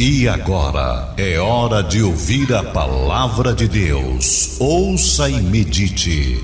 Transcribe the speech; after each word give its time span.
E 0.00 0.28
agora 0.28 1.12
é 1.16 1.40
hora 1.40 1.82
de 1.82 2.00
ouvir 2.04 2.54
a 2.54 2.62
palavra 2.62 3.52
de 3.52 3.66
Deus. 3.66 4.56
Ouça 4.60 5.28
e 5.28 5.42
medite. 5.42 6.40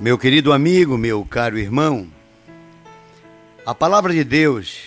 Meu 0.00 0.16
querido 0.16 0.54
amigo, 0.54 0.96
meu 0.96 1.22
caro 1.22 1.58
irmão, 1.58 2.08
a 3.66 3.74
palavra 3.74 4.14
de 4.14 4.24
Deus 4.24 4.78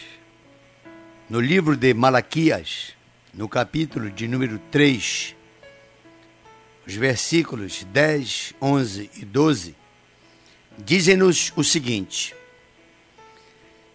no 1.30 1.40
livro 1.40 1.78
de 1.78 1.94
Malaquias, 1.94 2.94
no 3.32 3.48
capítulo 3.48 4.10
de 4.10 4.28
número 4.28 4.58
3, 4.72 5.36
os 6.88 6.96
versículos 6.96 7.86
10, 7.94 8.56
11 8.60 9.12
e 9.18 9.26
12, 9.26 9.76
dizem-nos 10.76 11.54
o 11.56 11.64
seguinte: 11.64 12.34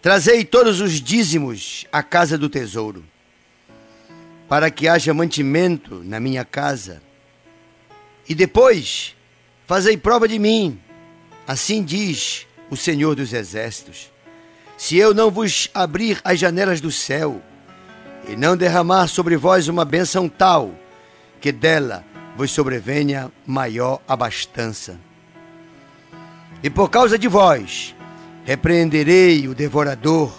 Trazei 0.01 0.43
todos 0.43 0.81
os 0.81 0.93
dízimos 0.93 1.85
à 1.91 2.01
casa 2.01 2.35
do 2.35 2.49
tesouro, 2.49 3.05
para 4.49 4.71
que 4.71 4.87
haja 4.87 5.13
mantimento 5.13 6.01
na 6.03 6.19
minha 6.19 6.43
casa. 6.43 7.03
E 8.27 8.33
depois 8.33 9.15
fazei 9.67 9.95
prova 9.95 10.27
de 10.27 10.39
mim, 10.39 10.79
assim 11.47 11.83
diz 11.83 12.47
o 12.71 12.75
Senhor 12.75 13.13
dos 13.15 13.31
Exércitos. 13.31 14.11
Se 14.75 14.97
eu 14.97 15.13
não 15.13 15.29
vos 15.29 15.69
abrir 15.71 16.19
as 16.23 16.39
janelas 16.39 16.81
do 16.81 16.91
céu 16.91 17.39
e 18.27 18.35
não 18.35 18.57
derramar 18.57 19.07
sobre 19.07 19.37
vós 19.37 19.67
uma 19.67 19.85
bênção 19.85 20.27
tal, 20.27 20.73
que 21.39 21.51
dela 21.51 22.03
vos 22.35 22.49
sobrevenha 22.49 23.31
maior 23.45 24.01
abastança. 24.07 24.99
E 26.63 26.71
por 26.71 26.89
causa 26.89 27.19
de 27.19 27.27
vós, 27.27 27.93
Repreenderei 28.51 29.47
o 29.47 29.55
devorador, 29.55 30.29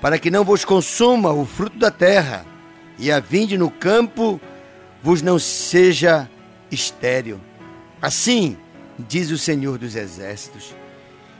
para 0.00 0.16
que 0.16 0.30
não 0.30 0.44
vos 0.44 0.64
consuma 0.64 1.32
o 1.32 1.44
fruto 1.44 1.76
da 1.76 1.90
terra, 1.90 2.46
e 2.96 3.10
a 3.10 3.18
vinde 3.18 3.58
no 3.58 3.68
campo 3.68 4.40
vos 5.02 5.22
não 5.22 5.40
seja 5.40 6.30
estéril. 6.70 7.40
Assim 8.00 8.56
diz 8.96 9.32
o 9.32 9.36
Senhor 9.36 9.76
dos 9.76 9.96
Exércitos. 9.96 10.72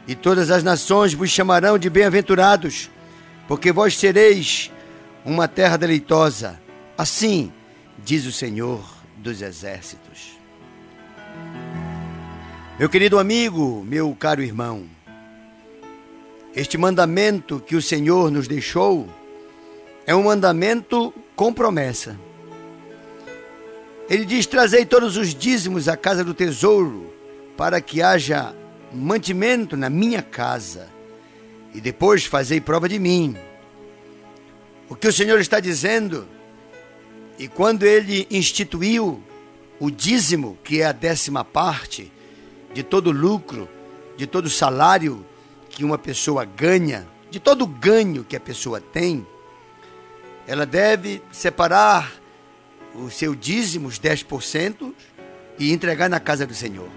E 0.04 0.16
todas 0.16 0.50
as 0.50 0.64
nações 0.64 1.14
vos 1.14 1.30
chamarão 1.30 1.78
de 1.78 1.88
bem-aventurados, 1.88 2.90
porque 3.46 3.70
vós 3.70 3.96
sereis 3.96 4.72
uma 5.24 5.46
terra 5.46 5.76
deleitosa. 5.76 6.60
Assim 6.98 7.52
diz 8.04 8.26
o 8.26 8.32
Senhor 8.32 8.84
dos 9.18 9.40
Exércitos. 9.40 10.36
Meu 12.76 12.88
querido 12.88 13.20
amigo, 13.20 13.84
meu 13.86 14.12
caro 14.18 14.42
irmão, 14.42 14.82
este 16.54 16.76
mandamento 16.76 17.60
que 17.60 17.74
o 17.74 17.82
Senhor 17.82 18.30
nos 18.30 18.46
deixou 18.46 19.08
é 20.06 20.14
um 20.14 20.24
mandamento 20.24 21.12
com 21.34 21.52
promessa. 21.52 22.18
Ele 24.08 24.24
diz: 24.24 24.46
Trazei 24.46 24.84
todos 24.84 25.16
os 25.16 25.34
dízimos 25.34 25.88
à 25.88 25.96
casa 25.96 26.22
do 26.22 26.34
tesouro, 26.34 27.12
para 27.56 27.80
que 27.80 28.02
haja 28.02 28.54
mantimento 28.92 29.76
na 29.76 29.88
minha 29.88 30.20
casa, 30.20 30.88
e 31.72 31.80
depois 31.80 32.26
fazei 32.26 32.60
prova 32.60 32.88
de 32.88 32.98
mim. 32.98 33.36
O 34.90 34.94
que 34.94 35.08
o 35.08 35.12
Senhor 35.12 35.40
está 35.40 35.58
dizendo, 35.58 36.28
e 37.38 37.48
quando 37.48 37.84
ele 37.84 38.26
instituiu 38.30 39.22
o 39.80 39.90
dízimo, 39.90 40.58
que 40.62 40.82
é 40.82 40.86
a 40.86 40.92
décima 40.92 41.42
parte 41.42 42.12
de 42.74 42.82
todo 42.82 43.10
lucro, 43.10 43.66
de 44.18 44.26
todo 44.26 44.50
salário 44.50 45.24
que 45.72 45.84
uma 45.84 45.98
pessoa 45.98 46.44
ganha, 46.44 47.08
de 47.30 47.40
todo 47.40 47.66
ganho 47.66 48.22
que 48.22 48.36
a 48.36 48.40
pessoa 48.40 48.80
tem, 48.80 49.26
ela 50.46 50.66
deve 50.66 51.22
separar 51.32 52.12
o 52.94 53.10
seu 53.10 53.34
dízimo, 53.34 53.88
os 53.88 53.98
10%, 53.98 54.92
e 55.58 55.72
entregar 55.72 56.10
na 56.10 56.20
casa 56.20 56.46
do 56.46 56.54
Senhor. 56.54 56.88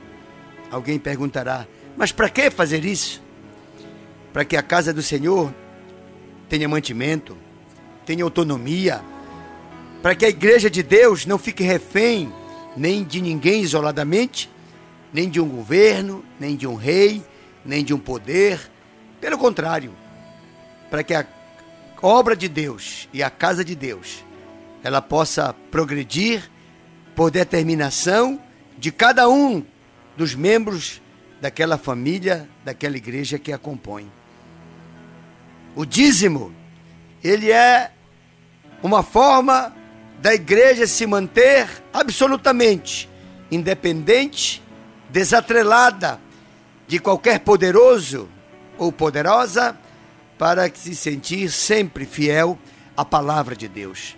Alguém 0.70 1.00
perguntará, 1.00 1.66
mas 1.96 2.12
para 2.12 2.30
que 2.30 2.52
fazer 2.52 2.84
isso? 2.84 3.24
Para 4.34 4.44
que 4.44 4.58
a 4.58 4.62
casa 4.62 4.94
do 4.94 5.02
Senhor 5.02 5.54
tenha 6.50 6.68
mantimento, 6.68 7.38
tenha 8.06 8.24
autonomia, 8.24 9.02
para 10.02 10.16
que 10.16 10.26
a 10.26 10.30
igreja 10.30 10.70
de 10.70 10.84
Deus 10.84 11.26
não 11.26 11.38
fique 11.38 11.64
refém 11.64 12.32
nem 12.76 13.06
de 13.06 13.22
ninguém 13.22 13.62
isoladamente, 13.62 14.50
nem 15.14 15.30
de 15.30 15.40
um 15.40 15.48
governo, 15.48 16.26
nem 16.38 16.58
de 16.58 16.68
um 16.68 16.76
rei, 16.76 17.24
nem 17.66 17.84
de 17.84 17.94
um 17.94 18.00
poder. 18.00 18.60
Pelo 19.20 19.38
contrário, 19.38 19.94
para 20.90 21.04
que 21.04 21.14
a 21.14 21.26
obra 22.02 22.36
de 22.36 22.48
Deus 22.48 23.10
e 23.12 23.24
a 23.24 23.30
casa 23.30 23.64
de 23.64 23.76
Deus 23.76 24.24
ela 24.84 25.02
possa 25.02 25.56
progredir 25.72 26.50
por 27.16 27.32
determinação 27.32 28.40
de 28.78 28.92
cada 28.92 29.28
um 29.28 29.66
dos 30.16 30.36
membros 30.36 31.02
daquela 31.42 31.78
família, 31.78 32.48
daquela 32.64 32.96
igreja 32.96 33.40
que 33.40 33.52
a 33.52 33.58
compõe. 33.58 34.12
O 35.76 35.86
dízimo, 35.86 36.54
ele 37.24 37.52
é 37.52 37.92
uma 38.84 39.02
forma 39.02 39.76
da 40.22 40.34
igreja 40.34 40.86
se 40.86 41.06
manter 41.08 41.68
absolutamente 41.92 43.10
independente, 43.52 44.62
desatrelada 45.10 46.20
de 46.88 47.00
qualquer 47.00 47.40
poderoso 47.40 48.30
ou 48.78 48.92
poderosa 48.92 49.78
para 50.38 50.70
se 50.74 50.96
sentir 50.96 51.50
sempre 51.52 52.06
fiel 52.06 52.58
à 52.96 53.04
palavra 53.04 53.56
de 53.56 53.68
Deus. 53.68 54.16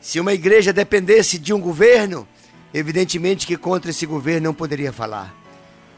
Se 0.00 0.18
uma 0.18 0.32
igreja 0.32 0.72
dependesse 0.72 1.38
de 1.38 1.52
um 1.52 1.60
governo, 1.60 2.26
evidentemente 2.72 3.46
que 3.46 3.56
contra 3.56 3.90
esse 3.90 4.06
governo 4.06 4.48
não 4.48 4.54
poderia 4.54 4.92
falar. 4.92 5.34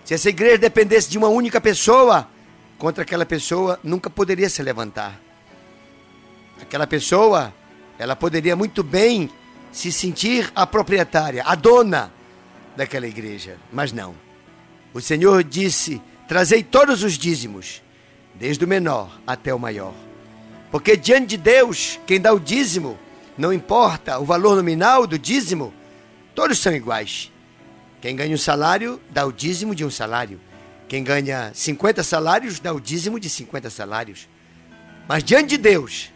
Se 0.04 0.14
essa 0.14 0.28
igreja 0.28 0.58
dependesse 0.58 1.08
de 1.08 1.16
uma 1.16 1.28
única 1.28 1.60
pessoa, 1.60 2.28
contra 2.78 3.04
aquela 3.04 3.24
pessoa 3.24 3.78
nunca 3.82 4.10
poderia 4.10 4.50
se 4.50 4.62
levantar. 4.62 5.20
Aquela 6.60 6.86
pessoa, 6.86 7.54
ela 7.98 8.16
poderia 8.16 8.56
muito 8.56 8.82
bem 8.82 9.30
se 9.70 9.91
sentir 9.91 10.50
a 10.54 10.66
proprietária, 10.66 11.42
a 11.47 11.54
dona 11.54 12.12
daquela 12.76 13.06
igreja, 13.06 13.56
mas 13.72 13.92
não. 13.92 14.14
O 14.94 15.00
Senhor 15.00 15.42
disse: 15.42 16.00
Trazei 16.28 16.62
todos 16.62 17.03
os 17.03 17.14
dízimos, 17.14 17.82
desde 18.34 18.64
o 18.64 18.69
menor 18.69 19.20
até 19.26 19.54
o 19.54 19.58
maior. 19.58 19.94
Porque 20.70 20.97
diante 20.97 21.28
de 21.28 21.36
Deus, 21.36 22.00
quem 22.06 22.20
dá 22.20 22.32
o 22.32 22.41
dízimo, 22.41 22.98
não 23.36 23.53
importa 23.53 24.19
o 24.19 24.25
valor 24.25 24.56
nominal 24.56 25.06
do 25.06 25.19
dízimo, 25.19 25.72
todos 26.34 26.58
são 26.58 26.75
iguais. 26.75 27.30
Quem 28.00 28.16
ganha 28.16 28.34
um 28.34 28.38
salário, 28.38 29.00
dá 29.10 29.25
o 29.25 29.32
dízimo 29.32 29.75
de 29.75 29.84
um 29.84 29.91
salário. 29.91 30.41
Quem 30.88 31.04
ganha 31.04 31.53
50 31.54 32.03
salários, 32.03 32.59
dá 32.59 32.72
o 32.72 32.80
dízimo 32.80 33.20
de 33.20 33.28
50 33.30 33.70
salários. 33.70 34.28
Mas 35.09 35.22
diante 35.22 35.50
de 35.50 35.59
Deus, 35.59 36.10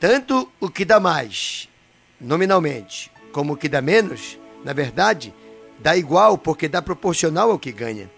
tanto 0.00 0.50
o 0.60 0.68
que 0.68 0.84
dá 0.84 0.98
mais, 0.98 1.68
nominalmente, 2.20 3.10
como 3.32 3.52
o 3.52 3.56
que 3.56 3.68
dá 3.68 3.80
menos, 3.80 4.38
na 4.64 4.72
verdade, 4.72 5.34
dá 5.82 5.96
igual, 5.96 6.38
porque 6.38 6.68
dá 6.68 6.80
proporcional 6.80 7.50
ao 7.50 7.58
que 7.58 7.72
ganha. 7.72 8.10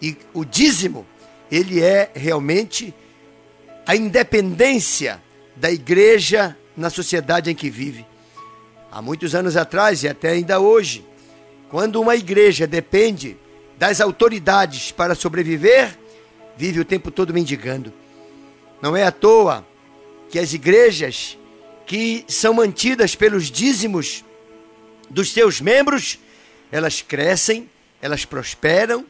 E 0.00 0.16
o 0.32 0.44
dízimo, 0.44 1.06
ele 1.50 1.82
é 1.82 2.10
realmente 2.14 2.94
a 3.86 3.94
independência 3.94 5.22
da 5.54 5.70
igreja 5.70 6.56
na 6.76 6.88
sociedade 6.88 7.50
em 7.50 7.54
que 7.54 7.68
vive. 7.68 8.06
Há 8.90 9.02
muitos 9.02 9.34
anos 9.34 9.56
atrás 9.56 10.02
e 10.02 10.08
até 10.08 10.30
ainda 10.30 10.58
hoje, 10.58 11.04
quando 11.68 12.00
uma 12.00 12.16
igreja 12.16 12.66
depende 12.66 13.36
das 13.78 14.00
autoridades 14.00 14.90
para 14.90 15.14
sobreviver, 15.14 15.96
vive 16.56 16.80
o 16.80 16.84
tempo 16.84 17.10
todo 17.10 17.34
mendigando. 17.34 17.92
Não 18.80 18.96
é 18.96 19.04
à 19.04 19.12
toa 19.12 19.66
que 20.30 20.38
as 20.38 20.52
igrejas 20.54 21.38
que 21.86 22.24
são 22.28 22.54
mantidas 22.54 23.14
pelos 23.14 23.50
dízimos 23.50 24.24
dos 25.10 25.32
seus 25.32 25.60
membros, 25.60 26.18
elas 26.70 27.02
crescem, 27.02 27.68
elas 28.00 28.24
prosperam, 28.24 29.04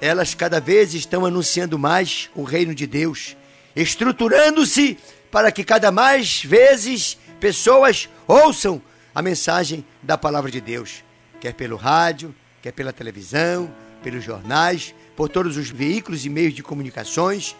elas 0.00 0.34
cada 0.34 0.60
vez 0.60 0.94
estão 0.94 1.24
anunciando 1.24 1.78
mais 1.78 2.28
o 2.34 2.42
reino 2.42 2.74
de 2.74 2.86
Deus, 2.86 3.36
estruturando-se 3.74 4.98
para 5.30 5.50
que 5.50 5.64
cada 5.64 5.90
mais 5.90 6.42
vezes 6.42 7.18
pessoas 7.40 8.08
ouçam 8.26 8.80
a 9.14 9.22
mensagem 9.22 9.84
da 10.02 10.18
palavra 10.18 10.50
de 10.50 10.60
Deus, 10.60 11.02
quer 11.40 11.54
pelo 11.54 11.76
rádio, 11.76 12.34
quer 12.62 12.72
pela 12.72 12.92
televisão, 12.92 13.72
pelos 14.02 14.22
jornais, 14.22 14.94
por 15.16 15.28
todos 15.28 15.56
os 15.56 15.70
veículos 15.70 16.26
e 16.26 16.28
meios 16.28 16.54
de 16.54 16.62
comunicações, 16.62 17.56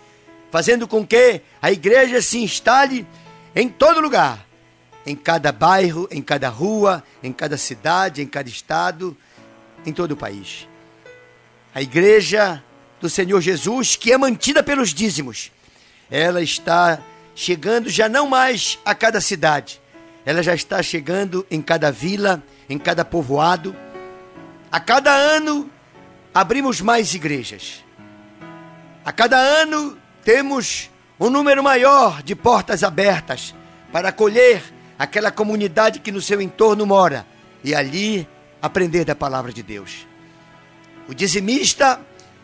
fazendo 0.51 0.87
com 0.87 1.07
que 1.07 1.41
a 1.61 1.73
igreja 1.73 2.21
se 2.21 2.39
instale 2.39 3.07
em 3.55 3.69
todo 3.69 4.01
lugar, 4.01 4.47
em 5.07 5.17
cada 5.17 5.51
bairro, 5.53 6.09
em 6.11 6.21
cada 6.21 6.49
rua, 6.49 7.03
em 7.23 7.33
cada 7.33 7.57
cidade, 7.57 8.21
em 8.21 8.27
cada 8.27 8.49
estado, 8.49 9.17
em 9.85 9.93
todo 9.93 10.13
o 10.13 10.17
país 10.17 10.67
a 11.77 11.83
igreja 11.83 12.65
do 12.99 13.11
Senhor 13.11 13.39
Jesus, 13.39 13.97
que 13.97 14.11
é 14.11 14.17
mantida 14.17 14.63
pelos 14.63 14.95
dízimos, 14.95 15.53
ela 16.11 16.41
está 16.41 16.99
chegando 17.35 17.91
já 17.91 18.09
não 18.09 18.27
mais 18.27 18.79
a 18.83 18.95
cada 18.95 19.21
cidade, 19.21 19.79
ela 20.25 20.43
já 20.43 20.55
está 20.55 20.83
chegando 20.83 21.47
em 21.51 21.61
cada 21.61 21.93
vila, 21.93 22.43
em 22.67 22.79
cada 22.79 23.05
povoado. 23.05 23.77
A 24.73 24.81
cada 24.81 25.13
ano 25.13 25.71
abrimos 26.33 26.81
mais 26.81 27.13
igrejas. 27.13 27.85
A 29.05 29.13
cada 29.13 29.37
ano 29.37 29.99
temos 30.25 30.89
um 31.21 31.29
número 31.29 31.63
maior 31.63 32.23
de 32.23 32.35
portas 32.35 32.83
abertas 32.83 33.55
para 33.93 34.09
acolher 34.09 34.63
aquela 34.99 35.31
comunidade 35.31 36.01
que 36.01 36.11
no 36.11 36.23
seu 36.23 36.41
entorno 36.41 36.87
mora 36.87 37.27
e 37.63 37.75
ali 37.75 38.27
aprender 38.61 39.05
da 39.05 39.15
palavra 39.15 39.53
de 39.53 39.63
Deus. 39.63 40.07
O 41.09 41.15
dizimista, 41.15 42.01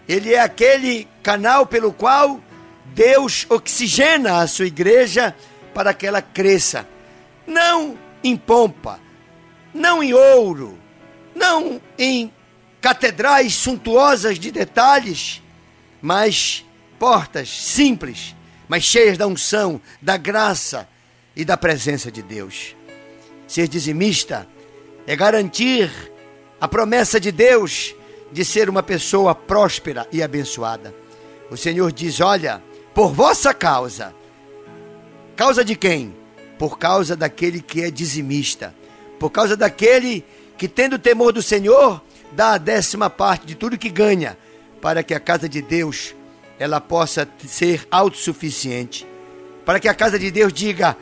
ele 0.08 0.32
é 0.32 0.40
aquele 0.40 1.08
canal 1.22 1.66
pelo 1.66 1.92
qual 1.92 2.40
Deus 2.94 3.46
oxigena 3.48 4.38
a 4.38 4.46
sua 4.46 4.66
igreja 4.66 5.34
para 5.74 5.94
que 5.94 6.06
ela 6.06 6.20
cresça, 6.20 6.86
não 7.46 7.98
em 8.22 8.36
pompa, 8.36 9.00
não 9.72 10.02
em 10.02 10.12
ouro, 10.12 10.78
não 11.34 11.80
em 11.98 12.32
catedrais 12.80 13.54
suntuosas 13.54 14.38
de 14.38 14.50
detalhes, 14.50 15.42
mas 16.00 16.64
portas 16.98 17.48
simples, 17.48 18.34
mas 18.68 18.84
cheias 18.84 19.16
da 19.16 19.26
unção, 19.26 19.80
da 20.00 20.16
graça 20.16 20.88
e 21.34 21.44
da 21.44 21.56
presença 21.56 22.10
de 22.12 22.22
Deus. 22.22 22.76
Ser 23.46 23.68
dizimista 23.68 24.46
é 25.06 25.16
garantir 25.16 25.90
a 26.60 26.68
promessa 26.68 27.18
de 27.18 27.32
Deus 27.32 27.94
de 28.30 28.44
ser 28.44 28.68
uma 28.68 28.82
pessoa 28.82 29.34
próspera 29.34 30.06
e 30.12 30.22
abençoada. 30.22 30.94
O 31.50 31.56
Senhor 31.56 31.92
diz: 31.92 32.20
Olha, 32.20 32.62
por 32.94 33.12
vossa 33.12 33.52
causa. 33.52 34.14
Causa 35.36 35.64
de 35.64 35.74
quem? 35.74 36.14
Por 36.58 36.78
causa 36.78 37.16
daquele 37.16 37.60
que 37.60 37.82
é 37.82 37.90
dizimista. 37.90 38.74
Por 39.18 39.30
causa 39.30 39.56
daquele 39.56 40.24
que, 40.56 40.68
tendo 40.68 40.98
temor 40.98 41.32
do 41.32 41.42
Senhor, 41.42 42.02
dá 42.32 42.52
a 42.52 42.58
décima 42.58 43.08
parte 43.08 43.46
de 43.46 43.54
tudo 43.54 43.78
que 43.78 43.88
ganha, 43.88 44.36
para 44.80 45.02
que 45.02 45.14
a 45.14 45.20
casa 45.20 45.48
de 45.48 45.62
Deus 45.62 46.14
ela 46.58 46.80
possa 46.80 47.28
ser 47.46 47.86
autossuficiente. 47.90 49.06
Para 49.64 49.80
que 49.80 49.88
a 49.88 49.94
casa 49.94 50.18
de 50.18 50.30
Deus 50.30 50.52
diga: 50.52 50.96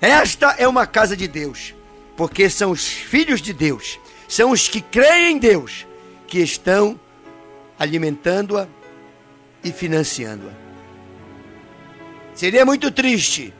Esta 0.00 0.54
é 0.58 0.66
uma 0.66 0.86
casa 0.86 1.16
de 1.16 1.28
Deus. 1.28 1.75
Porque 2.16 2.48
são 2.48 2.70
os 2.70 2.86
filhos 2.86 3.42
de 3.42 3.52
Deus, 3.52 3.98
são 4.26 4.50
os 4.50 4.68
que 4.68 4.80
creem 4.80 5.36
em 5.36 5.38
Deus, 5.38 5.86
que 6.26 6.38
estão 6.38 6.98
alimentando-a 7.78 8.66
e 9.62 9.70
financiando-a. 9.70 10.52
Seria 12.34 12.64
muito 12.64 12.90
triste 12.90 13.52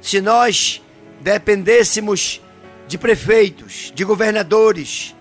se 0.00 0.20
nós 0.20 0.82
dependêssemos 1.20 2.40
de 2.86 2.96
prefeitos, 2.98 3.92
de 3.94 4.04
governadores, 4.04 5.14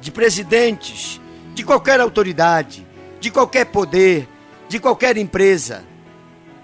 de 0.00 0.10
presidentes, 0.10 1.20
de 1.54 1.62
qualquer 1.64 2.00
autoridade, 2.00 2.86
de 3.20 3.30
qualquer 3.30 3.66
poder, 3.66 4.28
de 4.68 4.78
qualquer 4.78 5.16
empresa. 5.16 5.84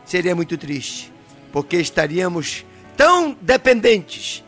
Seria 0.05 0.35
muito 0.35 0.57
triste, 0.57 1.13
porque 1.53 1.77
estaríamos 1.77 2.65
tão 2.97 3.37
dependentes 3.41 4.43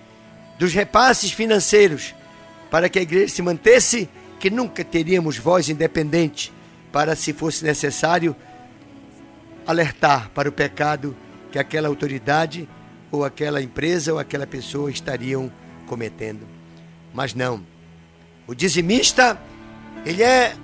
dos 0.58 0.72
repasses 0.72 1.32
financeiros 1.32 2.14
para 2.70 2.88
que 2.88 2.98
a 2.98 3.02
igreja 3.02 3.34
se 3.34 3.42
mantesse 3.42 4.08
que 4.38 4.50
nunca 4.50 4.84
teríamos 4.84 5.38
voz 5.38 5.68
independente 5.68 6.52
para, 6.92 7.16
se 7.16 7.32
fosse 7.32 7.64
necessário, 7.64 8.36
alertar 9.66 10.30
para 10.30 10.48
o 10.48 10.52
pecado 10.52 11.16
que 11.50 11.58
aquela 11.58 11.88
autoridade 11.88 12.68
ou 13.10 13.24
aquela 13.24 13.62
empresa 13.62 14.12
ou 14.12 14.18
aquela 14.18 14.46
pessoa 14.46 14.90
estariam 14.90 15.50
cometendo. 15.86 16.46
Mas 17.12 17.32
não. 17.32 17.64
O 18.46 18.54
dizimista, 18.54 19.38
ele 20.04 20.22
é 20.22 20.54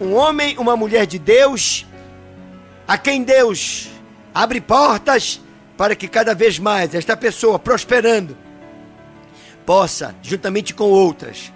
um 0.00 0.14
homem, 0.14 0.56
uma 0.58 0.76
mulher 0.76 1.06
de 1.06 1.18
Deus, 1.18 1.86
a 2.86 2.96
quem 2.96 3.22
Deus 3.22 3.88
abre 4.34 4.60
portas 4.60 5.40
para 5.76 5.94
que 5.94 6.08
cada 6.08 6.34
vez 6.34 6.58
mais 6.58 6.94
esta 6.94 7.16
pessoa 7.16 7.58
prosperando 7.58 8.36
possa, 9.68 10.16
juntamente 10.22 10.72
com 10.72 10.84
outras, 10.84 11.52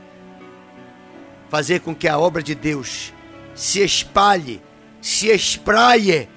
fazer 1.48 1.80
com 1.80 1.94
que 1.94 2.06
a 2.06 2.18
obra 2.18 2.42
de 2.42 2.54
Deus 2.54 3.10
se 3.54 3.80
espalhe, 3.80 4.60
se 5.00 5.28
espraie 5.28 6.28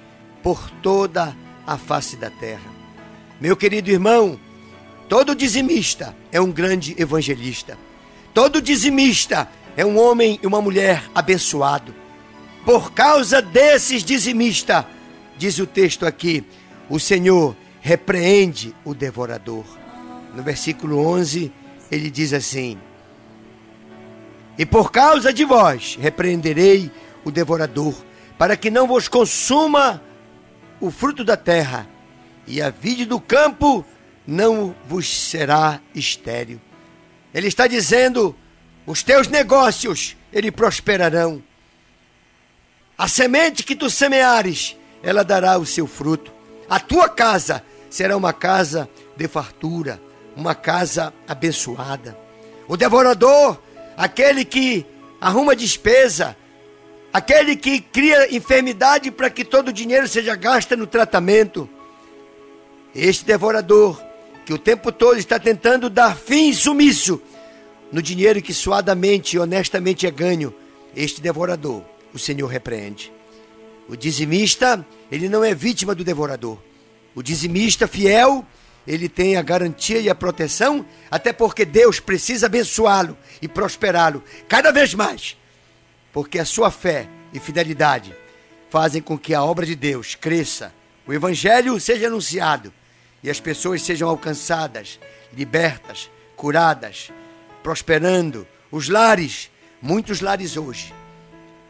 por 0.42 0.70
toda 0.82 1.36
a 1.66 1.76
face 1.76 2.16
da 2.16 2.30
terra. 2.30 2.70
Meu 3.38 3.54
querido 3.54 3.90
irmão, 3.90 4.40
todo 5.06 5.34
dizimista 5.34 6.16
é 6.32 6.40
um 6.40 6.50
grande 6.50 6.94
evangelista. 6.96 7.76
Todo 8.32 8.62
dizimista 8.62 9.46
é 9.76 9.84
um 9.84 9.98
homem 9.98 10.40
e 10.42 10.46
uma 10.46 10.62
mulher 10.62 11.04
abençoado. 11.14 11.94
Por 12.64 12.92
causa 12.92 13.42
desses 13.42 14.02
dizimistas, 14.02 14.86
diz 15.36 15.58
o 15.58 15.66
texto 15.66 16.06
aqui, 16.06 16.42
o 16.88 16.98
Senhor 16.98 17.54
repreende 17.82 18.74
o 18.82 18.94
devorador. 18.94 19.66
No 20.34 20.42
versículo 20.42 21.06
11, 21.06 21.52
ele 21.90 22.10
diz 22.10 22.32
assim: 22.32 22.78
e 24.58 24.64
por 24.64 24.90
causa 24.90 25.32
de 25.32 25.44
vós 25.44 25.96
repreenderei 26.00 26.90
o 27.24 27.30
devorador, 27.30 27.94
para 28.38 28.56
que 28.56 28.70
não 28.70 28.86
vos 28.86 29.08
consuma 29.08 30.02
o 30.80 30.90
fruto 30.90 31.24
da 31.24 31.36
terra, 31.36 31.86
e 32.46 32.62
a 32.62 32.70
vide 32.70 33.04
do 33.04 33.20
campo 33.20 33.84
não 34.26 34.74
vos 34.88 35.08
será 35.08 35.80
estéril. 35.94 36.60
Ele 37.34 37.48
está 37.48 37.66
dizendo: 37.66 38.34
os 38.86 39.02
teus 39.02 39.28
negócios 39.28 40.16
ele 40.32 40.50
prosperarão. 40.50 41.42
A 42.96 43.08
semente 43.08 43.62
que 43.62 43.76
tu 43.76 43.90
semeares, 43.90 44.74
ela 45.02 45.22
dará 45.22 45.58
o 45.58 45.66
seu 45.66 45.86
fruto. 45.86 46.32
A 46.68 46.80
tua 46.80 47.10
casa 47.10 47.62
será 47.90 48.16
uma 48.16 48.32
casa 48.32 48.88
de 49.16 49.28
fartura, 49.28 50.00
uma 50.36 50.54
casa 50.54 51.12
abençoada. 51.26 52.16
O 52.68 52.76
devorador 52.76 53.58
aquele 53.96 54.44
que 54.44 54.84
arruma 55.20 55.56
despesa, 55.56 56.36
aquele 57.12 57.56
que 57.56 57.80
cria 57.80 58.34
enfermidade 58.34 59.10
para 59.10 59.30
que 59.30 59.44
todo 59.44 59.68
o 59.68 59.72
dinheiro 59.72 60.06
seja 60.06 60.36
gasto 60.36 60.76
no 60.76 60.86
tratamento. 60.86 61.68
Este 62.94 63.24
devorador, 63.24 64.00
que 64.44 64.52
o 64.52 64.58
tempo 64.58 64.92
todo 64.92 65.18
está 65.18 65.38
tentando 65.38 65.88
dar 65.88 66.16
fim 66.16 66.52
sumiço 66.52 67.20
no 67.90 68.02
dinheiro 68.02 68.42
que 68.42 68.52
suadamente 68.52 69.36
e 69.36 69.38
honestamente 69.38 70.06
é 70.06 70.10
ganho, 70.10 70.54
este 70.94 71.20
devorador, 71.20 71.82
o 72.12 72.18
Senhor 72.18 72.46
repreende. 72.46 73.12
O 73.88 73.96
dizimista, 73.96 74.84
ele 75.10 75.28
não 75.28 75.44
é 75.44 75.54
vítima 75.54 75.94
do 75.94 76.02
devorador. 76.02 76.58
O 77.14 77.22
dizimista 77.22 77.86
fiel, 77.86 78.44
ele 78.86 79.08
tem 79.08 79.36
a 79.36 79.42
garantia 79.42 79.98
e 79.98 80.08
a 80.08 80.14
proteção, 80.14 80.86
até 81.10 81.32
porque 81.32 81.64
Deus 81.64 81.98
precisa 81.98 82.46
abençoá-lo 82.46 83.16
e 83.42 83.48
prosperá-lo 83.48 84.22
cada 84.48 84.70
vez 84.70 84.94
mais. 84.94 85.36
Porque 86.12 86.38
a 86.38 86.44
sua 86.44 86.70
fé 86.70 87.08
e 87.32 87.40
fidelidade 87.40 88.14
fazem 88.70 89.02
com 89.02 89.18
que 89.18 89.34
a 89.34 89.42
obra 89.42 89.66
de 89.66 89.74
Deus 89.74 90.14
cresça, 90.14 90.72
o 91.06 91.12
evangelho 91.12 91.78
seja 91.80 92.06
anunciado 92.06 92.72
e 93.22 93.30
as 93.30 93.40
pessoas 93.40 93.82
sejam 93.82 94.08
alcançadas, 94.08 95.00
libertas, 95.32 96.10
curadas, 96.36 97.10
prosperando. 97.62 98.46
Os 98.70 98.88
lares, 98.88 99.50
muitos 99.80 100.20
lares 100.20 100.56
hoje, 100.56 100.92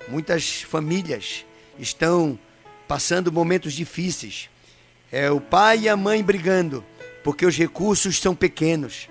muitas 0.08 0.62
famílias 0.62 1.44
estão 1.78 2.38
passando 2.86 3.32
momentos 3.32 3.72
difíceis. 3.72 4.48
É 5.10 5.30
o 5.30 5.40
pai 5.40 5.80
e 5.80 5.88
a 5.88 5.96
mãe 5.96 6.22
brigando 6.22 6.84
porque 7.26 7.44
os 7.44 7.58
recursos 7.58 8.20
são 8.20 8.36
pequenos. 8.36 9.08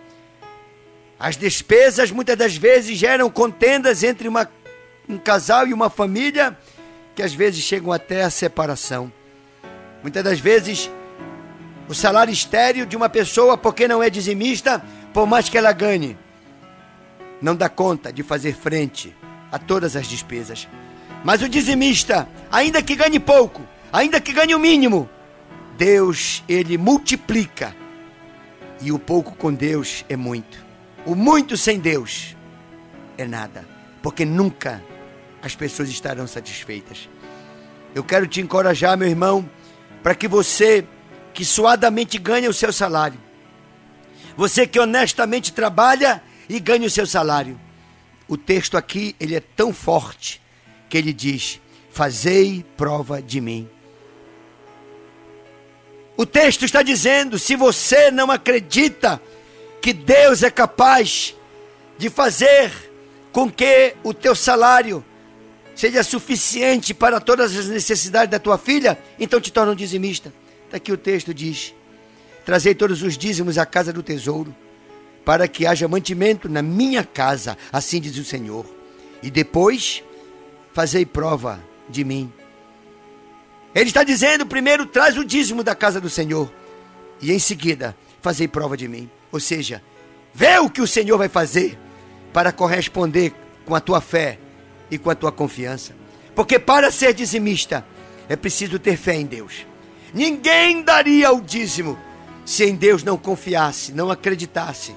As 1.19 1.35
despesas 1.35 2.11
muitas 2.11 2.37
das 2.37 2.55
vezes 2.55 2.97
geram 2.97 3.29
contendas 3.29 4.03
entre 4.03 4.29
uma, 4.29 4.49
um 5.09 5.17
casal 5.17 5.67
e 5.67 5.73
uma 5.73 5.89
família 5.89 6.57
que 7.13 7.21
às 7.21 7.33
vezes 7.33 7.61
chegam 7.65 7.91
até 7.91 8.23
a 8.23 8.29
separação. 8.29 9.11
Muitas 10.01 10.23
das 10.23 10.39
vezes 10.39 10.89
o 11.89 11.93
salário 11.93 12.31
estéreo 12.31 12.85
de 12.85 12.95
uma 12.95 13.09
pessoa, 13.09 13.57
porque 13.57 13.85
não 13.85 14.01
é 14.01 14.09
dizimista, 14.09 14.81
por 15.13 15.27
mais 15.27 15.49
que 15.49 15.57
ela 15.57 15.73
ganhe, 15.73 16.17
não 17.41 17.53
dá 17.53 17.67
conta 17.67 18.13
de 18.13 18.23
fazer 18.23 18.55
frente 18.55 19.13
a 19.51 19.59
todas 19.59 19.93
as 19.97 20.07
despesas. 20.07 20.69
Mas 21.21 21.41
o 21.41 21.49
dizimista, 21.49 22.29
ainda 22.49 22.81
que 22.81 22.95
ganhe 22.95 23.19
pouco, 23.19 23.61
ainda 23.91 24.21
que 24.21 24.31
ganhe 24.31 24.55
o 24.55 24.59
mínimo, 24.59 25.09
Deus, 25.77 26.45
ele 26.47 26.77
multiplica 26.77 27.75
e 28.85 28.91
o 28.91 28.99
pouco 28.99 29.35
com 29.35 29.51
Deus 29.51 30.05
é 30.07 30.15
muito. 30.15 30.63
O 31.07 31.15
muito 31.15 31.57
sem 31.57 31.79
Deus 31.79 32.35
é 33.17 33.25
nada. 33.25 33.67
Porque 34.03 34.23
nunca 34.23 34.83
as 35.41 35.55
pessoas 35.55 35.89
estarão 35.89 36.27
satisfeitas. 36.27 37.09
Eu 37.95 38.03
quero 38.03 38.27
te 38.27 38.41
encorajar, 38.41 38.95
meu 38.95 39.07
irmão, 39.07 39.49
para 40.03 40.13
que 40.13 40.27
você 40.27 40.85
que 41.33 41.43
suadamente 41.43 42.19
ganha 42.19 42.47
o 42.47 42.53
seu 42.53 42.71
salário. 42.71 43.19
Você 44.37 44.67
que 44.67 44.79
honestamente 44.79 45.51
trabalha 45.51 46.21
e 46.47 46.59
ganha 46.59 46.85
o 46.85 46.89
seu 46.89 47.07
salário. 47.07 47.59
O 48.27 48.37
texto 48.37 48.77
aqui, 48.77 49.15
ele 49.19 49.33
é 49.33 49.39
tão 49.39 49.73
forte 49.73 50.39
que 50.87 50.95
ele 50.95 51.11
diz: 51.11 51.59
"Fazei 51.89 52.63
prova 52.77 53.19
de 53.19 53.41
mim". 53.41 53.67
O 56.17 56.25
texto 56.25 56.65
está 56.65 56.81
dizendo: 56.81 57.37
se 57.37 57.55
você 57.55 58.09
não 58.11 58.31
acredita 58.31 59.21
que 59.81 59.93
Deus 59.93 60.43
é 60.43 60.49
capaz 60.49 61.35
de 61.97 62.09
fazer 62.09 62.71
com 63.31 63.51
que 63.51 63.95
o 64.03 64.13
teu 64.13 64.35
salário 64.35 65.03
seja 65.75 66.03
suficiente 66.03 66.93
para 66.93 67.19
todas 67.19 67.55
as 67.55 67.67
necessidades 67.67 68.31
da 68.31 68.39
tua 68.39 68.57
filha, 68.57 68.97
então 69.19 69.41
te 69.41 69.51
torna 69.51 69.73
um 69.73 69.75
dizimista. 69.75 70.33
Está 70.65 70.77
aqui 70.77 70.91
o 70.91 70.97
texto 70.97 71.33
diz: 71.33 71.73
Trazei 72.45 72.73
todos 72.73 73.03
os 73.03 73.17
dízimos 73.17 73.57
à 73.57 73.65
casa 73.65 73.91
do 73.91 74.01
tesouro, 74.01 74.55
para 75.25 75.47
que 75.47 75.65
haja 75.65 75.87
mantimento 75.87 76.47
na 76.47 76.61
minha 76.61 77.03
casa, 77.03 77.57
assim 77.71 77.99
diz 77.99 78.17
o 78.17 78.23
Senhor. 78.23 78.65
E 79.21 79.29
depois 79.29 80.03
fazei 80.73 81.05
prova 81.05 81.59
de 81.89 82.03
mim. 82.03 82.31
Ele 83.75 83.89
está 83.89 84.03
dizendo: 84.03 84.45
primeiro 84.45 84.85
traz 84.85 85.17
o 85.17 85.25
dízimo 85.25 85.61
da 85.61 85.75
casa 85.75 85.99
do 85.99 86.09
Senhor, 86.09 86.49
e 87.21 87.33
em 87.33 87.39
seguida 87.39 87.95
fazei 88.21 88.47
prova 88.47 88.77
de 88.77 88.87
mim. 88.87 89.09
Ou 89.31 89.39
seja, 89.39 89.83
vê 90.33 90.57
o 90.59 90.69
que 90.69 90.81
o 90.81 90.87
Senhor 90.87 91.17
vai 91.17 91.27
fazer 91.27 91.77
para 92.31 92.53
corresponder 92.53 93.33
com 93.65 93.75
a 93.75 93.81
tua 93.81 93.99
fé 93.99 94.39
e 94.89 94.97
com 94.97 95.09
a 95.09 95.15
tua 95.15 95.31
confiança. 95.31 95.93
Porque 96.33 96.57
para 96.57 96.89
ser 96.89 97.13
dizimista 97.13 97.85
é 98.29 98.35
preciso 98.35 98.79
ter 98.79 98.97
fé 98.97 99.15
em 99.15 99.25
Deus. 99.25 99.65
Ninguém 100.13 100.81
daria 100.81 101.31
o 101.33 101.41
dízimo 101.41 101.99
se 102.45 102.63
em 102.63 102.75
Deus 102.75 103.03
não 103.03 103.17
confiasse, 103.17 103.91
não 103.91 104.09
acreditasse. 104.09 104.95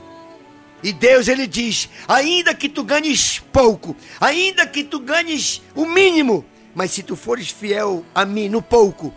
E 0.82 0.92
Deus 0.92 1.26
ele 1.26 1.47
diz: 1.47 1.88
ainda 2.06 2.54
que 2.54 2.68
tu 2.68 2.85
ganhes 2.85 3.40
pouco, 3.52 3.97
ainda 4.20 4.64
que 4.66 4.85
tu 4.85 5.00
ganhes 5.00 5.62
o 5.75 5.85
mínimo, 5.85 6.44
mas 6.78 6.92
se 6.92 7.02
tu 7.02 7.16
fores 7.16 7.50
fiel 7.50 8.04
a 8.14 8.25
mim 8.25 8.49
no 8.49 8.62
pouco, 8.62 9.12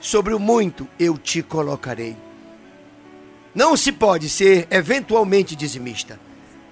sobre 0.00 0.34
o 0.34 0.40
muito 0.40 0.88
eu 0.98 1.16
te 1.16 1.40
colocarei. 1.40 2.16
Não 3.54 3.76
se 3.76 3.92
pode 3.92 4.28
ser 4.28 4.66
eventualmente 4.72 5.54
dizimista. 5.54 6.18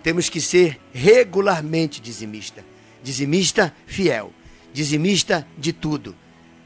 Temos 0.02 0.28
que 0.28 0.40
ser 0.40 0.80
regularmente 0.92 2.00
dizimista. 2.00 2.64
Dizimista 3.00 3.72
fiel. 3.86 4.32
Dizimista 4.72 5.46
de 5.56 5.72
tudo. 5.72 6.16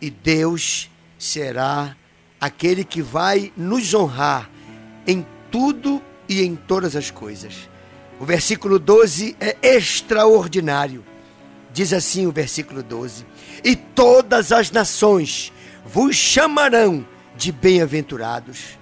E 0.01 0.09
Deus 0.09 0.91
será 1.19 1.95
aquele 2.41 2.85
que 2.85 3.03
vai 3.03 3.53
nos 3.55 3.93
honrar 3.93 4.51
em 5.07 5.27
tudo 5.51 6.01
e 6.27 6.41
em 6.41 6.57
todas 6.57 6.97
as 6.97 7.11
coisas. 7.11 7.69
O 8.19 8.25
versículo 8.25 8.79
12 8.79 9.37
é 9.39 9.59
extraordinário. 9.63 11.05
Diz 11.77 11.93
assim 11.93 12.27
o 12.27 12.33
versículo 12.33 12.83
12: 12.83 13.27
E 13.63 13.77
todas 13.77 14.51
as 14.51 14.71
nações 14.71 15.53
vos 15.85 16.17
chamarão 16.17 17.07
de 17.37 17.53
bem-aventurados, 17.53 18.79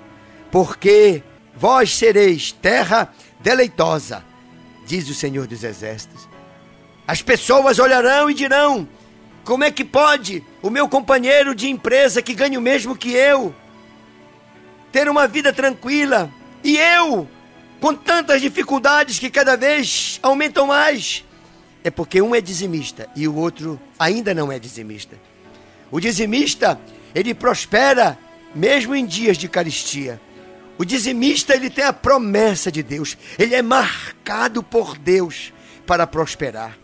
porque 0.48 1.20
vós 1.56 1.92
sereis 1.92 2.52
terra 2.52 3.12
deleitosa, 3.40 4.24
diz 4.86 5.08
o 5.08 5.14
Senhor 5.14 5.48
dos 5.48 5.64
Exércitos. 5.64 6.28
As 7.04 7.20
pessoas 7.20 7.80
olharão 7.80 8.30
e 8.30 8.34
dirão: 8.34 8.88
Como 9.42 9.64
é 9.64 9.72
que 9.72 9.84
pode 9.84 10.44
o 10.62 10.70
meu 10.70 10.88
companheiro 10.88 11.52
de 11.52 11.68
empresa 11.68 12.22
que 12.22 12.32
ganha 12.32 12.60
o 12.60 12.62
mesmo 12.62 12.94
que 12.94 13.10
eu 13.10 13.52
ter 14.92 15.08
uma 15.08 15.26
vida 15.26 15.52
tranquila 15.52 16.30
e 16.62 16.76
eu 16.76 17.28
com 17.80 17.92
tantas 17.92 18.40
dificuldades 18.40 19.18
que 19.18 19.30
cada 19.30 19.56
vez 19.56 20.20
aumentam 20.22 20.68
mais? 20.68 21.24
É 21.84 21.90
porque 21.90 22.22
um 22.22 22.34
é 22.34 22.40
dizimista 22.40 23.08
e 23.14 23.28
o 23.28 23.36
outro 23.36 23.78
ainda 23.98 24.32
não 24.32 24.50
é 24.50 24.58
dizimista. 24.58 25.16
O 25.90 26.00
dizimista, 26.00 26.80
ele 27.14 27.34
prospera 27.34 28.18
mesmo 28.54 28.94
em 28.96 29.04
dias 29.04 29.36
de 29.36 29.48
caristia. 29.48 30.18
O 30.78 30.84
dizimista, 30.84 31.54
ele 31.54 31.68
tem 31.68 31.84
a 31.84 31.92
promessa 31.92 32.72
de 32.72 32.82
Deus. 32.82 33.16
Ele 33.38 33.54
é 33.54 33.62
marcado 33.62 34.62
por 34.62 34.96
Deus 34.96 35.52
para 35.86 36.06
prosperar. 36.06 36.76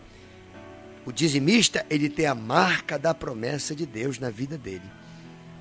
O 1.03 1.11
dizimista, 1.11 1.83
ele 1.89 2.07
tem 2.07 2.27
a 2.27 2.35
marca 2.35 2.97
da 2.99 3.13
promessa 3.13 3.75
de 3.75 3.87
Deus 3.87 4.19
na 4.19 4.29
vida 4.29 4.57
dele. 4.57 4.85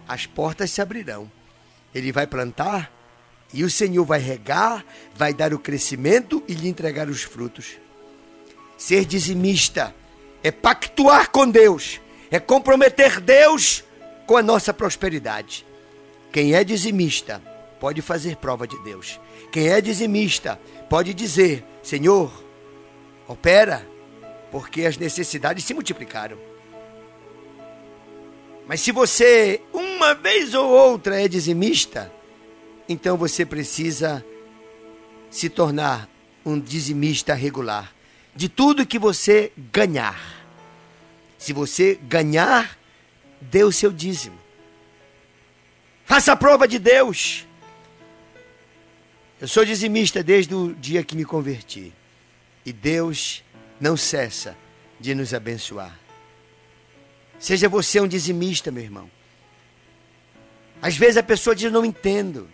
As 0.07 0.27
portas 0.27 0.71
se 0.71 0.83
abrirão. 0.83 1.31
Ele 1.95 2.13
vai 2.13 2.27
plantar 2.27 2.93
e 3.53 3.65
o 3.65 3.71
Senhor 3.71 4.05
vai 4.05 4.21
regar, 4.21 4.85
vai 5.15 5.33
dar 5.33 5.53
o 5.55 5.59
crescimento 5.59 6.43
e 6.47 6.53
lhe 6.53 6.69
entregar 6.69 7.09
os 7.09 7.23
frutos. 7.23 7.79
Ser 8.81 9.05
dizimista 9.05 9.95
é 10.43 10.51
pactuar 10.51 11.31
com 11.31 11.47
Deus, 11.47 12.01
é 12.31 12.41
comprometer 12.41 13.21
Deus 13.21 13.85
com 14.27 14.39
a 14.39 14.43
nossa 14.43 14.73
prosperidade. 14.73 15.67
Quem 16.33 16.55
é 16.55 16.65
dizimista 16.65 17.43
pode 17.79 18.01
fazer 18.01 18.37
prova 18.37 18.67
de 18.67 18.83
Deus. 18.83 19.21
Quem 19.53 19.69
é 19.69 19.83
dizimista 19.83 20.59
pode 20.89 21.13
dizer: 21.13 21.63
Senhor, 21.83 22.33
opera, 23.29 23.87
porque 24.51 24.87
as 24.87 24.97
necessidades 24.97 25.63
se 25.63 25.75
multiplicaram. 25.75 26.39
Mas 28.67 28.81
se 28.81 28.93
você, 28.93 29.61
uma 29.75 30.15
vez 30.15 30.55
ou 30.55 30.71
outra, 30.71 31.23
é 31.23 31.29
dizimista, 31.29 32.11
então 32.89 33.19
você 33.19 33.45
precisa 33.45 34.25
se 35.29 35.51
tornar 35.51 36.09
um 36.47 36.59
dizimista 36.59 37.35
regular 37.35 38.00
de 38.35 38.49
tudo 38.49 38.87
que 38.87 38.99
você 38.99 39.53
ganhar. 39.57 40.21
Se 41.39 41.53
você 41.53 41.99
ganhar, 42.03 42.79
dê 43.41 43.65
o 43.65 43.73
seu 43.73 43.93
dízimo. 43.93 44.39
Faça 46.05 46.33
a 46.33 46.37
prova 46.37 46.67
de 46.67 46.79
Deus. 46.79 47.47
Eu 49.41 49.49
sou 49.49 49.65
dizimista 49.65 50.23
desde 50.23 50.55
o 50.55 50.75
dia 50.75 51.03
que 51.03 51.17
me 51.17 51.25
converti. 51.25 51.93
E 52.65 52.73
Deus 52.73 53.43
não 53.81 53.97
cessa 53.97 54.57
de 54.99 55.15
nos 55.15 55.33
abençoar. 55.33 55.99
Seja 57.39 57.69
você 57.69 58.01
um 58.01 58.07
dizimista, 58.07 58.71
meu 58.71 58.83
irmão. 58.83 59.11
Às 60.83 60.97
vezes 60.97 61.17
a 61.17 61.23
pessoa 61.23 61.57
diz: 61.57 61.73
Não 61.73 61.85
entendo. 61.85 62.51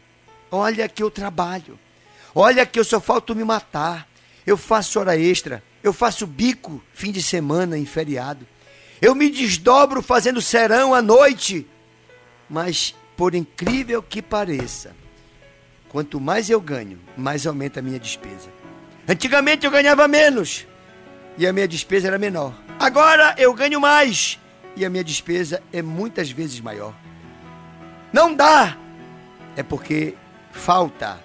Olha 0.50 0.88
que 0.88 1.02
eu 1.02 1.11
trabalho. 1.11 1.78
Olha 2.35 2.64
que 2.64 2.78
eu 2.78 2.85
só 2.85 3.00
falto 3.00 3.35
me 3.35 3.42
matar. 3.42 4.09
Eu 4.47 4.57
faço 4.57 5.00
hora 5.00 5.19
extra. 5.19 5.62
Eu 5.83 5.93
faço 5.93 6.26
bico 6.26 6.83
fim 6.93 7.11
de 7.11 7.23
semana 7.23 7.76
em 7.76 7.85
feriado. 7.85 8.47
Eu 9.03 9.15
me 9.15 9.29
desdobro 9.29 10.00
fazendo 10.00 10.41
serão 10.41 10.95
à 10.95 11.03
noite. 11.03 11.67
Mas, 12.49 12.95
por 13.17 13.35
incrível 13.35 14.03
que 14.03 14.23
pareça, 14.23 14.95
quanto 15.88 16.21
mais 16.21 16.49
eu 16.49 16.61
ganho, 16.61 16.99
mais 17.17 17.47
aumenta 17.47 17.81
a 17.81 17.83
minha 17.83 17.99
despesa. 17.99 18.49
Antigamente 19.09 19.67
eu 19.67 19.71
ganhava 19.71 20.07
menos 20.07 20.67
e 21.38 21.47
a 21.47 21.53
minha 21.53 21.69
despesa 21.69 22.09
era 22.09 22.19
menor. 22.19 22.55
Agora 22.79 23.35
eu 23.38 23.53
ganho 23.53 23.81
mais 23.81 24.38
e 24.76 24.85
a 24.85 24.91
minha 24.91 25.05
despesa 25.05 25.62
é 25.73 25.83
muitas 25.83 26.31
vezes 26.31 26.61
maior. 26.61 26.95
Não 28.12 28.35
dá! 28.35 28.76
É 29.57 29.62
porque 29.62 30.15
falta 30.53 31.21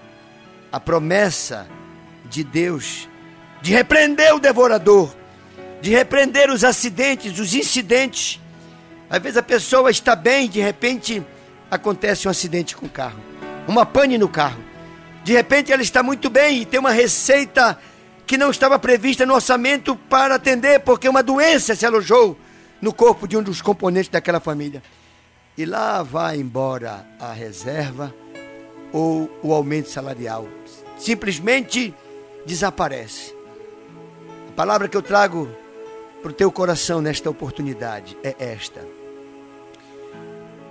a 0.72 0.80
promessa 0.80 1.68
de 2.26 2.44
Deus 2.44 3.10
de 3.62 3.72
repreender 3.72 4.34
o 4.34 4.40
devorador, 4.40 5.14
de 5.82 5.92
repreender 5.92 6.50
os 6.50 6.64
acidentes, 6.64 7.40
os 7.40 7.54
incidentes. 7.54 8.40
Às 9.10 9.22
vezes 9.22 9.38
a 9.38 9.44
pessoa 9.44 9.92
está 9.92 10.16
bem, 10.16 10.50
de 10.50 10.60
repente 10.60 11.24
acontece 11.70 12.28
um 12.28 12.32
acidente 12.32 12.76
com 12.76 12.86
o 12.86 12.90
carro, 12.90 13.20
uma 13.68 13.86
pane 13.86 14.18
no 14.18 14.28
carro. 14.28 14.64
De 15.24 15.34
repente 15.34 15.72
ela 15.72 15.82
está 15.82 16.02
muito 16.02 16.30
bem 16.30 16.62
e 16.62 16.66
tem 16.66 16.80
uma 16.80 16.92
receita 16.92 17.78
que 18.26 18.38
não 18.38 18.50
estava 18.50 18.80
prevista 18.80 19.26
no 19.26 19.36
orçamento 19.36 19.96
para 19.96 20.36
atender, 20.36 20.80
porque 20.80 21.08
uma 21.08 21.22
doença 21.22 21.76
se 21.76 21.86
alojou 21.86 22.38
no 22.82 22.94
corpo 22.94 23.28
de 23.28 23.38
um 23.38 23.44
dos 23.44 23.62
componentes 23.62 24.10
daquela 24.10 24.40
família. 24.40 24.82
E 25.58 25.66
lá 25.66 26.02
vai 26.02 26.38
embora 26.38 27.06
a 27.20 27.34
reserva 27.34 28.14
ou 28.92 29.30
o 29.44 29.54
aumento 29.54 29.90
salarial. 29.90 30.48
Simplesmente 30.98 31.94
desaparece. 32.46 33.41
A 34.52 34.54
palavra 34.54 34.90
que 34.90 34.98
eu 34.98 35.02
trago 35.02 35.50
para 36.22 36.30
o 36.30 36.34
teu 36.34 36.52
coração 36.52 37.02
nesta 37.02 37.30
oportunidade 37.30 38.18
é 38.22 38.36
esta. 38.38 38.86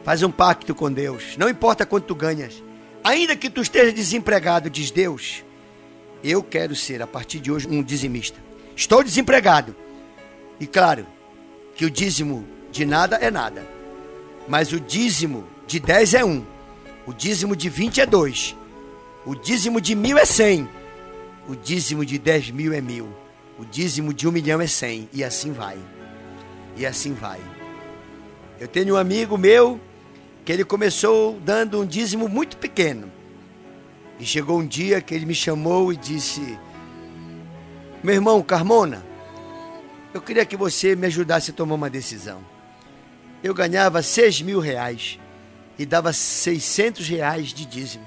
Faz 0.04 0.22
um 0.22 0.30
pacto 0.30 0.75
com 0.75 0.92
Deus, 0.92 1.34
não 1.38 1.49
importa 1.49 1.87
quanto 1.87 2.04
tu 2.04 2.14
ganhas, 2.14 2.62
ainda 3.02 3.34
que 3.34 3.49
tu 3.49 3.62
esteja 3.62 3.90
desempregado, 3.90 4.68
diz 4.68 4.90
Deus, 4.90 5.42
eu 6.22 6.42
quero 6.42 6.76
ser 6.76 7.00
a 7.00 7.06
partir 7.06 7.40
de 7.40 7.50
hoje 7.50 7.68
um 7.68 7.82
dizimista. 7.82 8.38
Estou 8.76 9.02
desempregado. 9.02 9.75
E 10.60 10.66
claro, 10.66 11.06
que 11.75 11.87
o 11.87 11.90
dízimo 11.90 12.46
de 12.70 12.84
nada 12.84 13.16
é 13.16 13.30
nada. 13.30 13.66
Mas 14.46 14.72
o 14.72 14.78
dízimo 14.78 15.49
de 15.66 15.80
10 15.80 16.14
é 16.14 16.25
um. 16.25 16.44
O 17.06 17.10
O 17.10 17.14
dízimo 17.14 17.56
de 17.56 17.70
20 17.70 18.02
é 18.02 18.06
2. 18.06 18.56
O 19.25 19.34
dízimo 19.34 19.80
de 19.80 19.94
mil 19.94 20.18
é 20.18 20.26
100. 20.26 20.68
O 21.49 21.56
dízimo 21.56 22.04
de 22.04 22.18
10 22.18 22.50
mil 22.50 22.75
é 22.75 22.80
mil. 22.82 23.19
O 23.60 23.64
dízimo 23.66 24.14
de 24.14 24.26
um 24.26 24.32
milhão 24.32 24.58
é 24.58 24.66
100. 24.66 25.10
E 25.12 25.22
assim 25.22 25.52
vai. 25.52 25.78
E 26.78 26.86
assim 26.86 27.12
vai. 27.12 27.38
Eu 28.58 28.66
tenho 28.66 28.94
um 28.94 28.96
amigo 28.96 29.36
meu 29.36 29.78
que 30.46 30.50
ele 30.50 30.64
começou 30.64 31.38
dando 31.40 31.78
um 31.78 31.84
dízimo 31.84 32.26
muito 32.26 32.56
pequeno. 32.56 33.12
E 34.18 34.24
chegou 34.24 34.58
um 34.58 34.66
dia 34.66 35.02
que 35.02 35.14
ele 35.14 35.26
me 35.26 35.34
chamou 35.34 35.92
e 35.92 35.96
disse: 35.98 36.58
Meu 38.02 38.14
irmão 38.14 38.42
Carmona, 38.42 39.04
eu 40.14 40.22
queria 40.22 40.46
que 40.46 40.56
você 40.56 40.96
me 40.96 41.08
ajudasse 41.08 41.50
a 41.50 41.54
tomar 41.54 41.74
uma 41.74 41.90
decisão. 41.90 42.42
Eu 43.42 43.52
ganhava 43.52 44.02
seis 44.02 44.40
mil 44.40 44.58
reais 44.58 45.18
e 45.78 45.84
dava 45.84 46.14
600 46.14 47.06
reais 47.06 47.48
de 47.48 47.66
dízimo. 47.66 48.06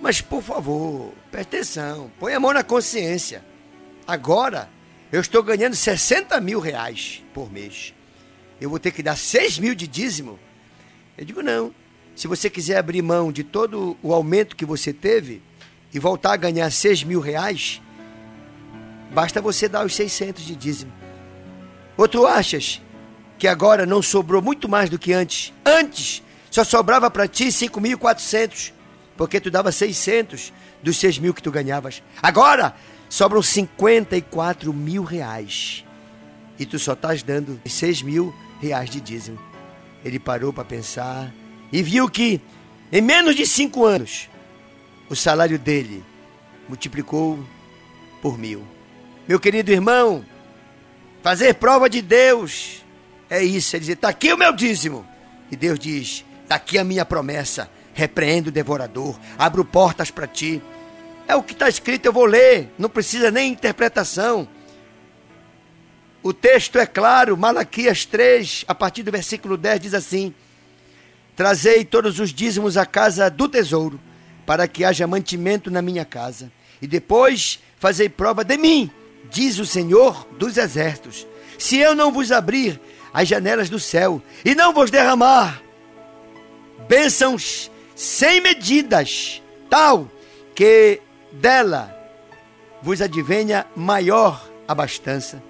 Mas, 0.00 0.22
por 0.22 0.42
favor, 0.42 1.12
preste 1.30 1.56
atenção, 1.56 2.10
põe 2.18 2.32
a 2.32 2.40
mão 2.40 2.54
na 2.54 2.64
consciência. 2.64 3.49
Agora, 4.06 4.68
eu 5.12 5.20
estou 5.20 5.42
ganhando 5.42 5.74
60 5.74 6.40
mil 6.40 6.60
reais 6.60 7.22
por 7.34 7.50
mês. 7.50 7.94
Eu 8.60 8.70
vou 8.70 8.78
ter 8.78 8.90
que 8.90 9.02
dar 9.02 9.16
6 9.16 9.58
mil 9.58 9.74
de 9.74 9.86
dízimo? 9.86 10.38
Eu 11.16 11.24
digo, 11.24 11.42
não. 11.42 11.74
Se 12.14 12.28
você 12.28 12.50
quiser 12.50 12.76
abrir 12.76 13.02
mão 13.02 13.32
de 13.32 13.42
todo 13.42 13.96
o 14.02 14.12
aumento 14.12 14.56
que 14.56 14.64
você 14.64 14.92
teve 14.92 15.42
e 15.92 15.98
voltar 15.98 16.32
a 16.34 16.36
ganhar 16.36 16.70
6 16.70 17.04
mil 17.04 17.20
reais, 17.20 17.80
basta 19.10 19.40
você 19.40 19.68
dar 19.68 19.84
os 19.84 19.94
600 19.94 20.44
de 20.44 20.54
dízimo. 20.54 20.92
Ou 21.96 22.06
tu 22.06 22.26
achas 22.26 22.80
que 23.38 23.48
agora 23.48 23.86
não 23.86 24.02
sobrou 24.02 24.42
muito 24.42 24.68
mais 24.68 24.90
do 24.90 24.98
que 24.98 25.12
antes? 25.12 25.52
Antes 25.64 26.22
só 26.50 26.64
sobrava 26.64 27.10
para 27.10 27.28
ti 27.28 27.46
5.400, 27.46 28.72
porque 29.16 29.40
tu 29.40 29.50
dava 29.50 29.72
600 29.72 30.52
dos 30.82 30.96
6 30.98 31.18
mil 31.18 31.32
que 31.32 31.42
tu 31.42 31.50
ganhavas. 31.50 32.02
Agora 32.22 32.74
sobram 33.10 33.42
54 33.42 34.72
mil 34.72 35.02
reais 35.02 35.84
e 36.58 36.64
tu 36.64 36.78
só 36.78 36.94
estás 36.94 37.22
dando 37.22 37.60
6 37.66 38.02
mil 38.02 38.34
reais 38.60 38.88
de 38.88 39.00
dízimo. 39.00 39.38
Ele 40.04 40.18
parou 40.18 40.52
para 40.52 40.64
pensar 40.64 41.30
e 41.72 41.82
viu 41.82 42.08
que 42.08 42.40
em 42.92 43.02
menos 43.02 43.34
de 43.36 43.46
cinco 43.46 43.84
anos 43.84 44.30
o 45.08 45.16
salário 45.16 45.58
dele 45.58 46.02
multiplicou 46.68 47.38
por 48.22 48.38
mil. 48.38 48.64
Meu 49.26 49.40
querido 49.40 49.70
irmão, 49.72 50.24
fazer 51.22 51.54
prova 51.54 51.90
de 51.90 52.00
Deus 52.00 52.84
é 53.28 53.42
isso, 53.42 53.76
é 53.76 53.78
dizer, 53.78 53.92
está 53.92 54.08
aqui 54.08 54.32
o 54.32 54.38
meu 54.38 54.52
dízimo. 54.52 55.06
E 55.50 55.56
Deus 55.56 55.78
diz, 55.78 56.24
está 56.42 56.54
aqui 56.56 56.78
a 56.78 56.84
minha 56.84 57.04
promessa, 57.04 57.70
repreendo 57.92 58.48
o 58.48 58.52
devorador, 58.52 59.18
abro 59.36 59.64
portas 59.64 60.10
para 60.10 60.26
ti. 60.26 60.62
É 61.30 61.36
o 61.36 61.44
que 61.44 61.52
está 61.52 61.68
escrito, 61.68 62.06
eu 62.06 62.12
vou 62.12 62.24
ler, 62.24 62.68
não 62.76 62.88
precisa 62.88 63.30
nem 63.30 63.52
interpretação. 63.52 64.48
O 66.24 66.32
texto 66.32 66.76
é 66.76 66.84
claro, 66.84 67.36
Malaquias 67.36 68.04
3, 68.04 68.64
a 68.66 68.74
partir 68.74 69.04
do 69.04 69.12
versículo 69.12 69.56
10, 69.56 69.80
diz 69.80 69.94
assim: 69.94 70.34
Trazei 71.36 71.84
todos 71.84 72.18
os 72.18 72.34
dízimos 72.34 72.76
à 72.76 72.84
casa 72.84 73.30
do 73.30 73.48
tesouro, 73.48 74.00
para 74.44 74.66
que 74.66 74.84
haja 74.84 75.06
mantimento 75.06 75.70
na 75.70 75.80
minha 75.80 76.04
casa, 76.04 76.50
e 76.82 76.88
depois 76.88 77.60
fazei 77.78 78.08
prova 78.08 78.42
de 78.42 78.58
mim, 78.58 78.90
diz 79.30 79.60
o 79.60 79.64
Senhor 79.64 80.26
dos 80.36 80.56
exércitos. 80.56 81.28
Se 81.56 81.78
eu 81.78 81.94
não 81.94 82.10
vos 82.10 82.32
abrir 82.32 82.80
as 83.14 83.28
janelas 83.28 83.70
do 83.70 83.78
céu 83.78 84.20
e 84.44 84.52
não 84.56 84.74
vos 84.74 84.90
derramar 84.90 85.62
bênçãos 86.88 87.70
sem 87.94 88.40
medidas, 88.40 89.40
tal 89.68 90.10
que 90.56 91.00
dela 91.32 91.96
vos 92.82 93.00
advenha 93.00 93.66
maior 93.76 94.48
abastança. 94.66 95.42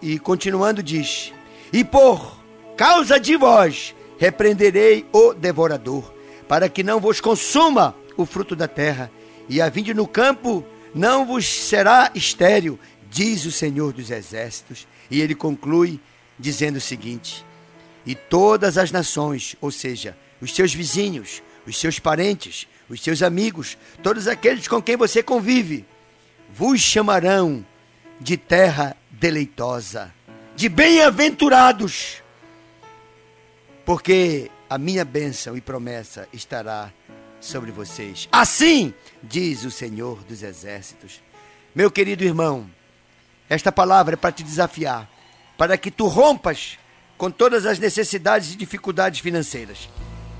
E 0.00 0.18
continuando 0.18 0.82
diz: 0.82 1.32
E 1.72 1.84
por 1.84 2.38
causa 2.76 3.18
de 3.18 3.36
vós 3.36 3.94
repreenderei 4.18 5.06
o 5.12 5.34
devorador, 5.34 6.12
para 6.48 6.68
que 6.68 6.82
não 6.82 7.00
vos 7.00 7.20
consuma 7.20 7.94
o 8.16 8.24
fruto 8.24 8.56
da 8.56 8.68
terra, 8.68 9.10
e 9.48 9.60
a 9.60 9.68
vinde 9.68 9.94
no 9.94 10.06
campo 10.06 10.64
não 10.94 11.26
vos 11.26 11.46
será 11.46 12.10
estéril, 12.14 12.78
diz 13.10 13.44
o 13.44 13.52
Senhor 13.52 13.92
dos 13.92 14.10
Exércitos. 14.10 14.86
E 15.10 15.20
ele 15.20 15.34
conclui 15.34 16.00
dizendo 16.38 16.76
o 16.76 16.80
seguinte: 16.80 17.44
E 18.06 18.14
todas 18.14 18.78
as 18.78 18.90
nações, 18.90 19.56
ou 19.60 19.70
seja, 19.70 20.16
os 20.40 20.54
seus 20.54 20.72
vizinhos, 20.72 21.42
os 21.66 21.78
seus 21.78 21.98
parentes, 21.98 22.66
os 22.88 23.00
seus 23.02 23.22
amigos, 23.22 23.76
todos 24.02 24.26
aqueles 24.26 24.66
com 24.66 24.80
quem 24.80 24.96
você 24.96 25.22
convive, 25.22 25.84
vos 26.52 26.80
chamarão 26.80 27.64
de 28.20 28.36
terra 28.36 28.96
deleitosa, 29.10 30.12
de 30.56 30.68
bem-aventurados, 30.68 32.22
porque 33.84 34.50
a 34.68 34.78
minha 34.78 35.04
bênção 35.04 35.56
e 35.56 35.60
promessa 35.60 36.28
estará 36.32 36.92
sobre 37.40 37.70
vocês. 37.70 38.28
Assim 38.32 38.92
diz 39.22 39.64
o 39.64 39.70
Senhor 39.70 40.22
dos 40.24 40.42
Exércitos. 40.42 41.22
Meu 41.74 41.90
querido 41.90 42.24
irmão, 42.24 42.68
esta 43.48 43.70
palavra 43.70 44.14
é 44.14 44.16
para 44.16 44.32
te 44.32 44.42
desafiar, 44.42 45.08
para 45.56 45.76
que 45.76 45.90
tu 45.90 46.06
rompas 46.06 46.78
com 47.16 47.30
todas 47.30 47.66
as 47.66 47.78
necessidades 47.78 48.52
e 48.52 48.56
dificuldades 48.56 49.20
financeiras. 49.20 49.88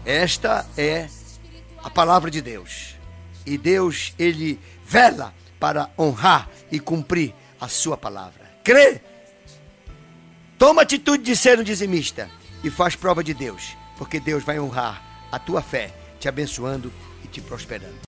Esta 0.05 0.67
é 0.77 1.09
a 1.83 1.91
palavra 1.91 2.31
de 2.31 2.41
Deus. 2.41 2.97
E 3.47 3.57
Deus, 3.57 4.15
ele 4.19 4.59
vela 4.85 5.35
para 5.59 5.91
honrar 5.99 6.49
e 6.71 6.79
cumprir 6.79 7.35
a 7.61 7.69
sua 7.69 7.97
palavra 7.97 8.49
crê, 8.69 9.01
toma 10.59 10.83
atitude 10.83 11.25
de 11.25 11.35
ser 11.35 11.59
um 11.59 11.63
dizimista 11.63 12.29
e 12.63 12.69
faz 12.69 12.95
prova 12.95 13.25
de 13.25 13.33
Deus, 13.33 13.75
porque 13.97 14.21
Deus 14.21 14.45
vai 14.45 14.61
honrar 14.61 15.03
a 15.33 15.39
tua 15.39 15.63
fé, 15.63 15.91
te 16.21 16.29
abençoando 16.29 16.93
e 17.25 17.29
te 17.29 17.41
prosperando. 17.41 18.07